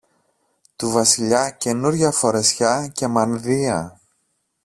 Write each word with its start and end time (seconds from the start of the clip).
του 0.75 0.89
Βασιλιά 0.91 1.49
καινούρια 1.49 2.11
φορεσιά 2.11 2.87
και 2.87 3.07
μανδύα 3.07 3.99